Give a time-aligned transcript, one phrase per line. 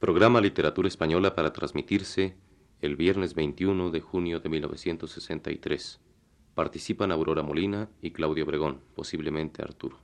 [0.00, 2.34] Programa Literatura Española para transmitirse
[2.80, 6.00] el viernes 21 de junio de 1963.
[6.54, 9.98] Participan Aurora Molina y Claudio Obregón, posiblemente Arturo.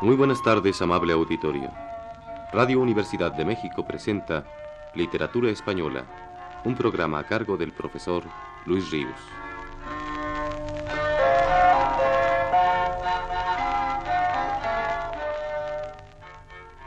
[0.00, 1.85] Muy buenas tardes, amable auditorio.
[2.52, 4.44] Radio Universidad de México presenta
[4.94, 6.06] Literatura Española,
[6.64, 8.22] un programa a cargo del profesor
[8.64, 9.18] Luis Ríos.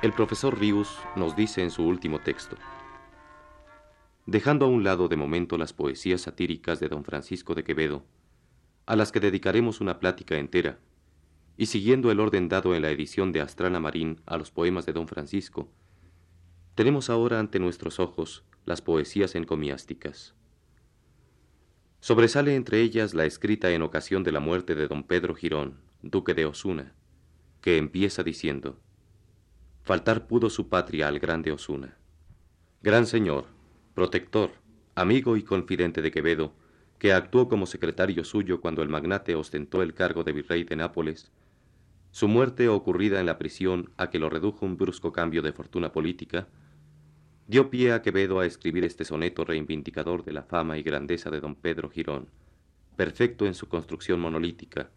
[0.02, 2.56] El profesor Ríos nos dice en su último texto,
[4.26, 8.06] dejando a un lado de momento las poesías satíricas de don Francisco de Quevedo,
[8.86, 10.80] a las que dedicaremos una plática entera,
[11.60, 14.94] y siguiendo el orden dado en la edición de Astrana Marín a los poemas de
[14.94, 15.70] don Francisco,
[16.74, 20.36] tenemos ahora ante nuestros ojos las poesías encomiásticas.
[22.00, 26.34] Sobresale entre ellas la escrita en ocasión de la muerte de don Pedro Girón, duque
[26.34, 26.94] de Osuna,
[27.60, 28.80] que empieza diciendo,
[29.84, 31.98] Faltar pudo su patria al grande Osuna.
[32.82, 33.48] Gran señor,
[33.96, 34.52] protector,
[34.96, 36.54] amigo y confidente de Quevedo,
[37.00, 41.34] que actuó como secretario suyo cuando el magnate ostentó el cargo de virrey de Nápoles,
[42.12, 45.92] su muerte, ocurrida en la prisión a que lo redujo un brusco cambio de fortuna
[45.92, 46.48] política,
[47.48, 51.40] dio pie a Quevedo a escribir este soneto reivindicador de la fama y grandeza de
[51.40, 52.30] don Pedro Girón,
[52.96, 54.90] perfecto en su construcción monolítica,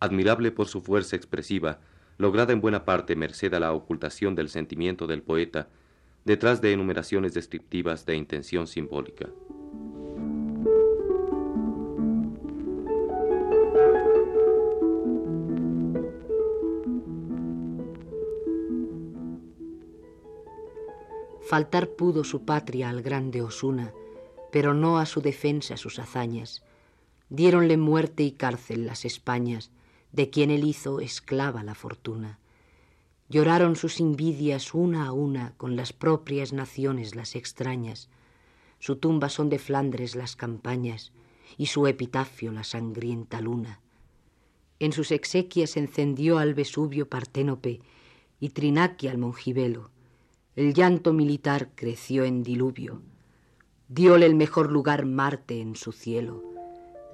[0.00, 1.80] admirable por su fuerza expresiva,
[2.18, 5.68] lograda en buena parte merced a la ocultación del sentimiento del poeta,
[6.24, 9.28] detrás de enumeraciones descriptivas de intención simbólica.
[21.50, 23.92] Faltar pudo su patria al grande Osuna,
[24.52, 26.62] pero no a su defensa sus hazañas.
[27.28, 29.72] Diéronle muerte y cárcel las Españas,
[30.12, 32.38] de quien él hizo esclava la fortuna.
[33.28, 38.08] Lloraron sus invidias una a una con las propias naciones las extrañas.
[38.78, 41.10] Su tumba son de Flandres las campañas
[41.58, 43.80] y su epitafio la sangrienta luna.
[44.78, 47.80] En sus exequias encendió al Vesubio Parténope
[48.38, 49.90] y Trinaquia al Mongibelo
[50.60, 53.00] el llanto militar creció en diluvio.
[53.88, 56.44] Diole el mejor lugar Marte en su cielo.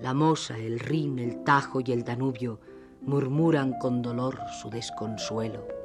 [0.01, 2.59] La Mosa, el Rin, el Tajo y el Danubio
[3.03, 5.76] murmuran con dolor su desconsuelo.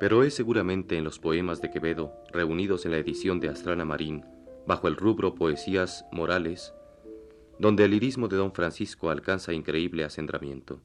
[0.00, 4.24] Pero es seguramente en los poemas de Quevedo, reunidos en la edición de Astrana Marín,
[4.66, 6.72] bajo el rubro Poesías Morales,
[7.58, 10.80] donde el lirismo de don Francisco alcanza increíble acendramiento.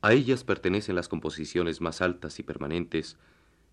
[0.00, 3.18] A ellas pertenecen las composiciones más altas y permanentes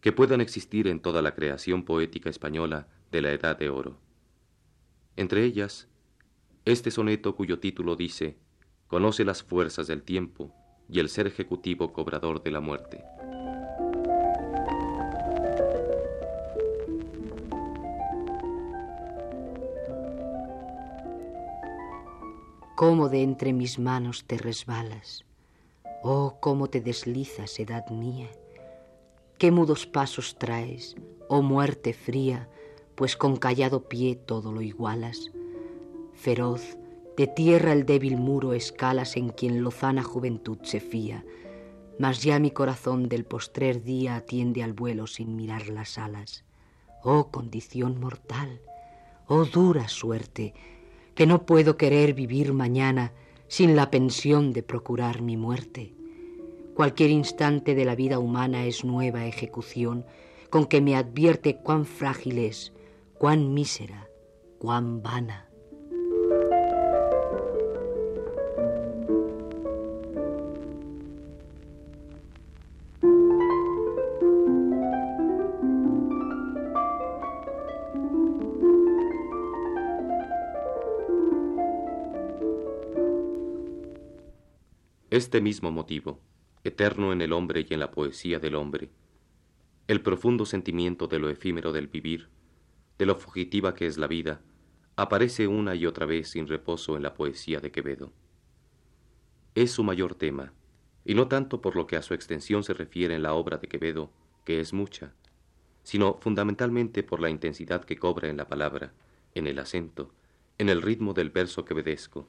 [0.01, 3.97] que puedan existir en toda la creación poética española de la Edad de Oro.
[5.15, 5.87] Entre ellas,
[6.65, 8.37] este soneto cuyo título dice,
[8.87, 10.53] Conoce las fuerzas del tiempo
[10.89, 13.03] y el ser ejecutivo cobrador de la muerte.
[22.79, 25.25] Cómo de entre mis manos te resbalas,
[26.01, 28.29] oh, cómo te deslizas, edad mía,
[29.37, 30.95] qué mudos pasos traes,
[31.27, 32.47] oh muerte fría,
[32.95, 35.29] pues con callado pie todo lo igualas.
[36.13, 36.77] Feroz,
[37.17, 41.25] de tierra el débil muro escalas en quien lozana juventud se fía,
[41.97, 46.45] mas ya mi corazón del postrer día atiende al vuelo sin mirar las alas.
[47.03, 48.61] Oh condición mortal,
[49.27, 50.53] oh dura suerte,
[51.19, 53.11] que no puedo querer vivir mañana
[53.49, 55.93] sin la pensión de procurar mi muerte.
[56.75, 60.05] Cualquier instante de la vida humana es nueva ejecución
[60.49, 62.71] con que me advierte cuán frágil es,
[63.17, 64.07] cuán mísera,
[64.59, 65.48] cuán vana.
[85.11, 86.19] Este mismo motivo,
[86.63, 88.91] eterno en el hombre y en la poesía del hombre,
[89.87, 92.29] el profundo sentimiento de lo efímero del vivir,
[92.99, 94.39] de lo fugitiva que es la vida,
[94.95, 98.11] aparece una y otra vez sin reposo en la poesía de Quevedo.
[99.55, 100.53] Es su mayor tema,
[101.03, 103.67] y no tanto por lo que a su extensión se refiere en la obra de
[103.67, 104.11] Quevedo,
[104.45, 105.15] que es mucha,
[105.81, 108.93] sino fundamentalmente por la intensidad que cobra en la palabra,
[109.33, 110.13] en el acento,
[110.59, 112.27] en el ritmo del verso quevedesco.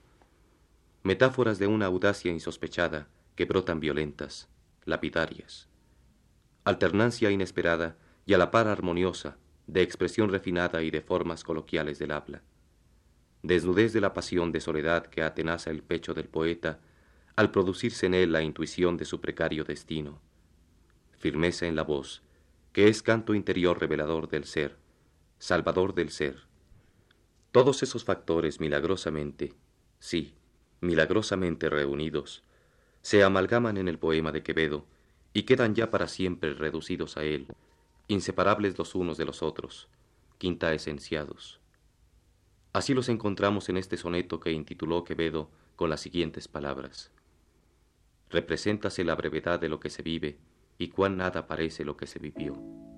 [1.02, 4.50] Metáforas de una audacia insospechada que brotan violentas,
[4.84, 5.66] lapidarias.
[6.64, 12.10] Alternancia inesperada y a la par armoniosa de expresión refinada y de formas coloquiales del
[12.10, 12.42] habla.
[13.42, 16.80] Desnudez de la pasión de soledad que atenaza el pecho del poeta
[17.34, 20.20] al producirse en él la intuición de su precario destino.
[21.12, 22.22] Firmeza en la voz,
[22.74, 24.76] que es canto interior revelador del ser,
[25.38, 26.46] salvador del ser.
[27.52, 29.54] Todos esos factores milagrosamente,
[29.98, 30.34] sí,
[30.80, 32.42] milagrosamente reunidos,
[33.02, 34.84] se amalgaman en el poema de Quevedo
[35.32, 37.46] y quedan ya para siempre reducidos a él,
[38.08, 39.88] inseparables los unos de los otros,
[40.38, 41.60] quinta esenciados.
[42.72, 47.10] Así los encontramos en este soneto que intituló Quevedo con las siguientes palabras.
[48.30, 50.38] Represéntase la brevedad de lo que se vive
[50.78, 52.89] y cuán nada parece lo que se vivió.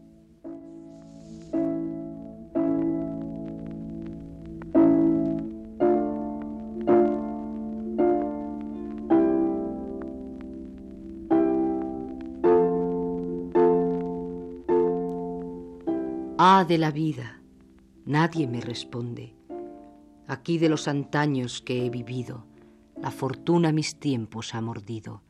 [16.67, 17.41] De la vida,
[18.07, 19.35] nadie me responde.
[20.29, 22.47] Aquí de los antaños que he vivido,
[22.97, 25.23] la fortuna mis tiempos ha mordido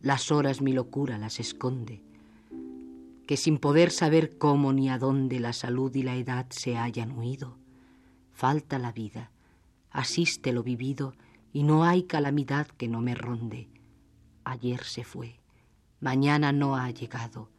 [0.00, 2.02] las horas mi locura las esconde,
[3.26, 7.16] que sin poder saber cómo ni a dónde la salud y la edad se hayan
[7.18, 7.58] huido,
[8.32, 9.30] falta la vida,
[9.90, 11.14] asiste lo vivido
[11.52, 13.68] y no hay calamidad que no me ronde.
[14.44, 15.40] Ayer se fue,
[16.00, 17.50] mañana no ha llegado,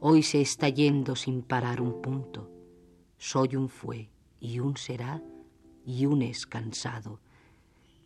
[0.00, 2.50] hoy se está yendo sin parar un punto.
[3.18, 4.08] Soy un fue
[4.40, 5.22] y un será
[5.84, 7.20] y un es cansado.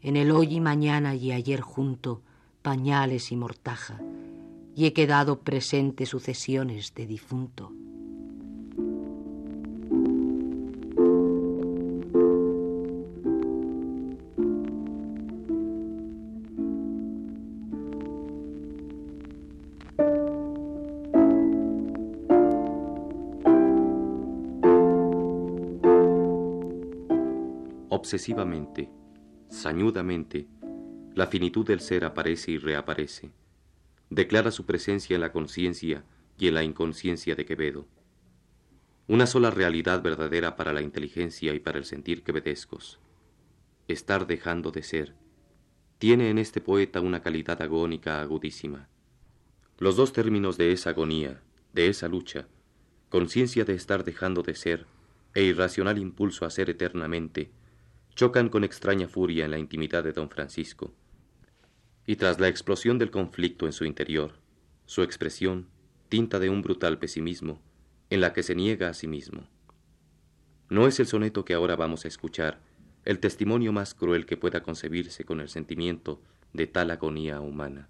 [0.03, 2.23] En el hoy y mañana y ayer junto,
[2.63, 4.01] pañales y mortaja,
[4.75, 7.73] y he quedado presente sucesiones de difunto.
[28.11, 28.91] Obsesivamente,
[29.51, 30.49] sañudamente,
[31.15, 33.31] la finitud del ser aparece y reaparece.
[34.09, 36.03] Declara su presencia en la conciencia
[36.37, 37.87] y en la inconsciencia de Quevedo.
[39.07, 42.99] Una sola realidad verdadera para la inteligencia y para el sentir quevedescos.
[43.87, 45.15] Estar dejando de ser.
[45.99, 48.89] Tiene en este poeta una calidad agónica agudísima.
[49.79, 51.43] Los dos términos de esa agonía,
[51.73, 52.49] de esa lucha,
[53.09, 54.87] conciencia de estar dejando de ser
[55.33, 57.53] e irracional impulso a ser eternamente,
[58.15, 60.93] chocan con extraña furia en la intimidad de don Francisco.
[62.07, 64.35] Y tras la explosión del conflicto en su interior,
[64.87, 65.69] su expresión
[66.09, 67.63] tinta de un brutal pesimismo
[68.11, 69.49] en la que se niega a sí mismo.
[70.69, 72.61] No es el soneto que ahora vamos a escuchar
[73.05, 76.21] el testimonio más cruel que pueda concebirse con el sentimiento
[76.53, 77.89] de tal agonía humana.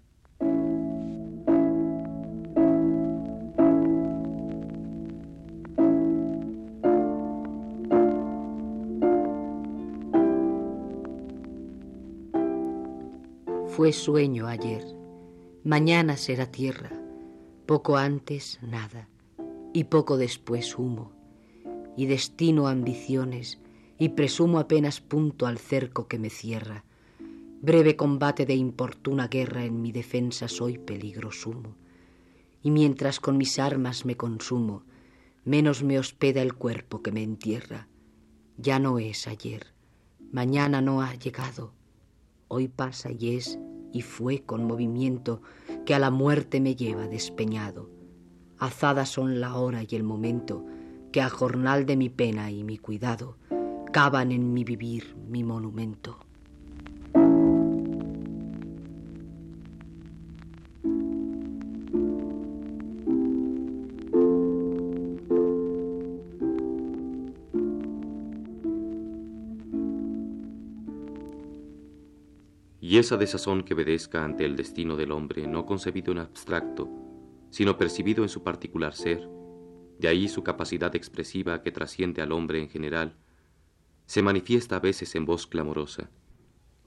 [13.81, 14.85] Fue sueño ayer,
[15.63, 16.91] mañana será tierra,
[17.65, 19.09] poco antes nada,
[19.73, 21.11] y poco después humo,
[21.97, 23.59] y destino ambiciones,
[23.97, 26.85] y presumo apenas punto al cerco que me cierra.
[27.63, 31.75] Breve combate de importuna guerra en mi defensa soy peligro sumo,
[32.61, 34.83] y mientras con mis armas me consumo,
[35.43, 37.87] menos me hospeda el cuerpo que me entierra.
[38.57, 39.73] Ya no es ayer,
[40.31, 41.73] mañana no ha llegado,
[42.47, 43.57] hoy pasa y es
[43.93, 45.41] y fue con movimiento
[45.85, 47.89] que a la muerte me lleva despeñado.
[48.57, 50.65] Azadas son la hora y el momento
[51.11, 53.37] que a jornal de mi pena y mi cuidado
[53.91, 56.19] cavan en mi vivir mi monumento.
[73.01, 76.89] Esa desazón que obedezca ante el destino del hombre no concebido en abstracto,
[77.49, 79.27] sino percibido en su particular ser,
[79.99, 83.17] de ahí su capacidad expresiva que trasciende al hombre en general,
[84.05, 86.09] se manifiesta a veces en voz clamorosa.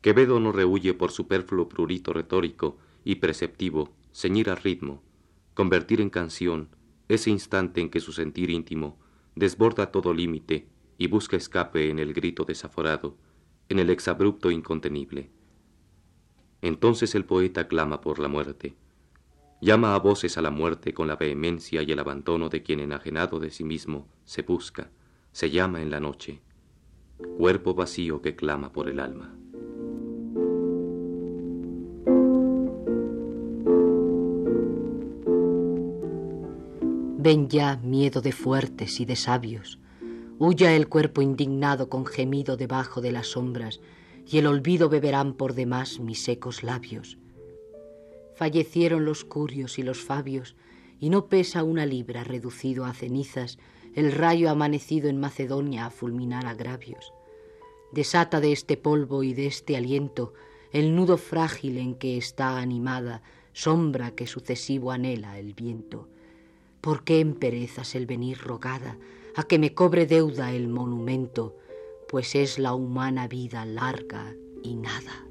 [0.01, 5.03] Quevedo no rehuye por superfluo prurito retórico y preceptivo ceñir a ritmo,
[5.55, 6.69] convertir en canción
[7.09, 8.99] ese instante en que su sentir íntimo
[9.35, 10.69] desborda todo límite
[10.99, 13.17] y busca escape en el grito desaforado,
[13.69, 15.31] en el exabrupto incontenible.
[16.65, 18.75] Entonces el poeta clama por la muerte.
[19.61, 23.39] Llama a voces a la muerte con la vehemencia y el abandono de quien enajenado
[23.39, 24.89] de sí mismo se busca,
[25.31, 26.41] se llama en la noche.
[27.37, 29.37] Cuerpo vacío que clama por el alma.
[37.19, 39.79] Ven ya, miedo de fuertes y de sabios.
[40.39, 43.83] Huya el cuerpo indignado con gemido debajo de las sombras,
[44.27, 47.19] y el olvido beberán por demás mis secos labios.
[48.35, 50.57] Fallecieron los curios y los fabios,
[51.01, 53.59] y no pesa una libra reducido a cenizas
[53.95, 57.13] el rayo amanecido en Macedonia a fulminar agravios.
[57.93, 60.33] Desata de este polvo y de este aliento
[60.73, 66.09] el nudo frágil en que está animada, sombra que sucesivo anhela el viento
[66.85, 68.99] ¿Por qué emperezas el venir rogada
[69.37, 71.57] a que me cobre deuda el monumento?
[72.15, 75.27] Pues es la humana vida larga y nada.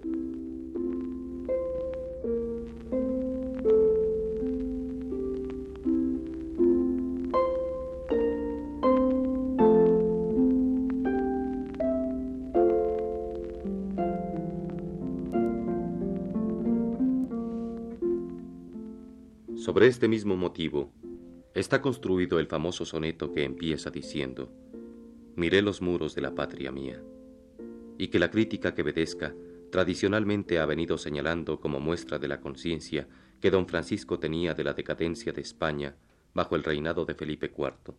[19.55, 20.91] Sobre este mismo motivo,
[21.53, 24.51] está construido el famoso soneto que empieza diciendo,
[25.35, 27.01] Miré los muros de la patria mía,
[27.97, 29.33] y que la crítica que obedezca
[29.71, 33.07] tradicionalmente ha venido señalando como muestra de la conciencia
[33.41, 35.95] que don Francisco tenía de la decadencia de España
[36.33, 37.95] bajo el reinado de Felipe IV.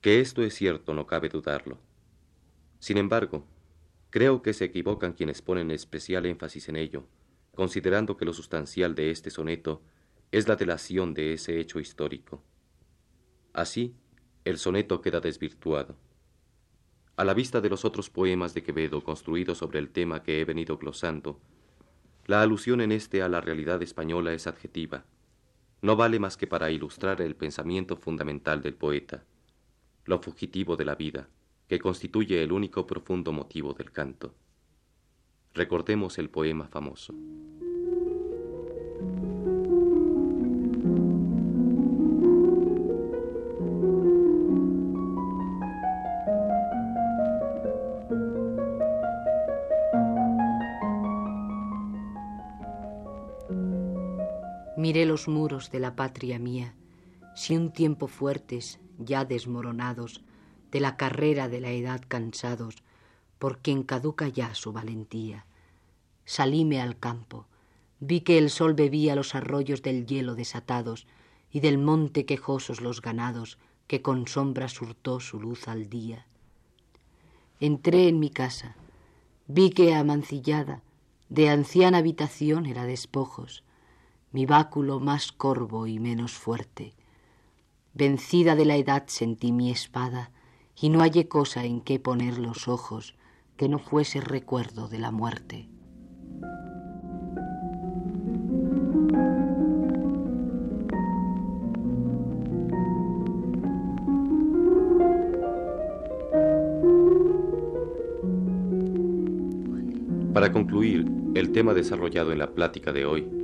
[0.00, 1.78] Que esto es cierto no cabe dudarlo.
[2.78, 3.44] Sin embargo,
[4.10, 7.06] creo que se equivocan quienes ponen especial énfasis en ello,
[7.54, 9.82] considerando que lo sustancial de este soneto
[10.30, 12.42] es la delación de ese hecho histórico.
[13.52, 13.96] Así,
[14.48, 15.94] el soneto queda desvirtuado.
[17.16, 20.44] A la vista de los otros poemas de Quevedo construidos sobre el tema que he
[20.46, 21.38] venido glosando,
[22.26, 25.04] la alusión en este a la realidad española es adjetiva.
[25.82, 29.24] No vale más que para ilustrar el pensamiento fundamental del poeta,
[30.06, 31.28] lo fugitivo de la vida,
[31.68, 34.34] que constituye el único profundo motivo del canto.
[35.52, 37.14] Recordemos el poema famoso.
[54.88, 56.72] Miré los muros de la patria mía,
[57.36, 60.22] si un tiempo fuertes, ya desmoronados,
[60.72, 62.76] de la carrera de la edad cansados,
[63.38, 65.44] por quien caduca ya su valentía.
[66.24, 67.44] Salíme al campo,
[68.00, 71.06] vi que el sol bebía los arroyos del hielo desatados,
[71.52, 76.24] y del monte quejosos los ganados, que con sombra surtó su luz al día.
[77.60, 78.74] Entré en mi casa,
[79.48, 80.80] vi que amancillada,
[81.28, 83.64] de anciana habitación era despojos,
[84.32, 86.94] mi báculo más corvo y menos fuerte.
[87.94, 90.30] Vencida de la edad sentí mi espada,
[90.80, 93.14] y no hallé cosa en que poner los ojos
[93.56, 95.68] que no fuese recuerdo de la muerte.
[110.32, 113.37] Para concluir el tema desarrollado en la plática de hoy,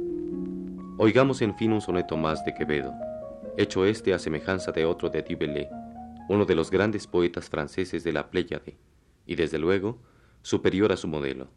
[0.97, 2.95] Oigamos en fin un soneto más de Quevedo,
[3.57, 5.69] hecho este a semejanza de otro de Dubellé,
[6.29, 8.79] uno de los grandes poetas franceses de la Pléyade,
[9.27, 9.99] y desde luego
[10.43, 11.49] superior a su modelo.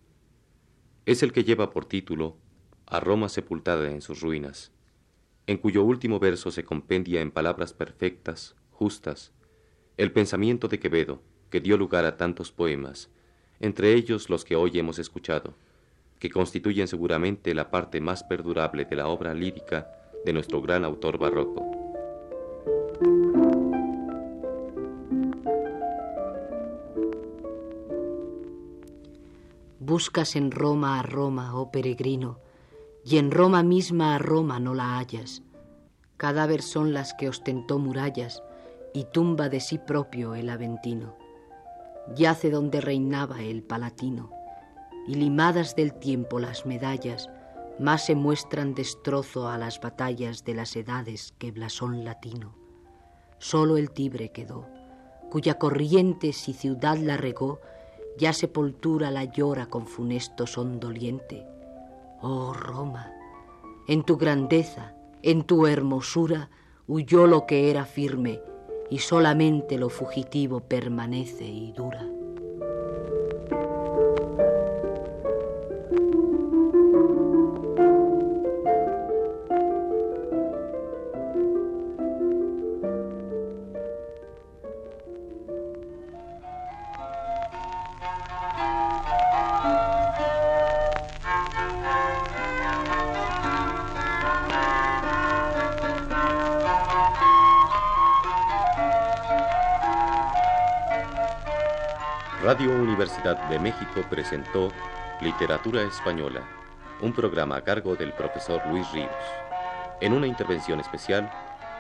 [1.06, 2.38] Es el que lleva por título
[2.88, 4.72] A Roma sepultada en sus ruinas,
[5.46, 9.34] en cuyo último verso se compendia en palabras perfectas, justas,
[9.98, 13.12] el pensamiento de Quevedo, que dio lugar a tantos poemas,
[13.60, 15.54] entre ellos los que hoy hemos escuchado
[16.20, 19.92] que constituyen seguramente la parte más perdurable de la obra lírica
[20.26, 21.66] de nuestro gran autor barroco.
[29.80, 32.40] Buscas en Roma a Roma, oh peregrino,
[33.06, 35.44] y en Roma misma a Roma no la hallas.
[36.18, 38.44] Cadáver son las que ostentó murallas
[38.94, 41.16] y tumba de sí propio el Aventino.
[42.16, 44.37] Yace donde reinaba el Palatino
[45.08, 47.30] y limadas del tiempo las medallas,
[47.80, 52.56] más se muestran destrozo a las batallas de las edades que blasón latino.
[53.40, 54.68] Solo el Tibre quedó,
[55.30, 57.60] cuya corriente si ciudad la regó,
[58.18, 61.46] ya sepultura la llora con funesto son doliente.
[62.22, 63.12] Oh Roma,
[63.88, 66.50] en tu grandeza, en tu hermosura,
[66.88, 68.42] huyó lo que era firme,
[68.90, 72.17] y solamente lo fugitivo permanece y dura.
[102.48, 104.70] Radio Universidad de México presentó
[105.20, 106.48] Literatura Española,
[107.02, 109.12] un programa a cargo del profesor Luis Ríos.
[110.00, 111.30] En una intervención especial,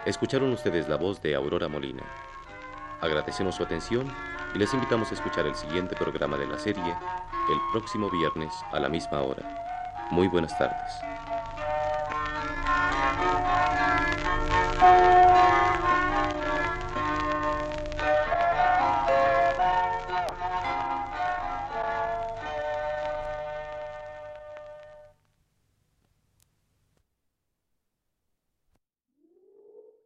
[0.05, 2.03] escucharon ustedes la voz de Aurora Molina.
[2.99, 4.13] Agradecemos su atención
[4.53, 8.79] y les invitamos a escuchar el siguiente programa de la serie el próximo viernes a
[8.81, 9.43] la misma hora.
[10.11, 10.91] Muy buenas tardes.